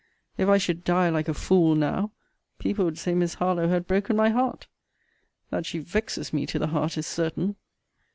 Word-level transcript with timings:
If 0.35 0.49
I 0.49 0.57
should 0.57 0.83
die 0.83 1.09
like 1.09 1.27
a 1.27 1.33
fool 1.35 1.75
now, 1.75 2.09
people 2.57 2.85
would 2.85 2.97
say 2.97 3.13
Miss 3.13 3.35
Harlowe 3.35 3.67
had 3.67 3.85
broken 3.85 4.15
my 4.15 4.29
heart. 4.29 4.65
That 5.51 5.67
she 5.67 5.77
vexes 5.77 6.33
me 6.33 6.47
to 6.47 6.57
the 6.57 6.69
heart, 6.73 6.97
is 6.97 7.05
certain. 7.05 7.55